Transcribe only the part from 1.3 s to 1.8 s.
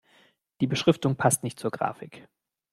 nicht zur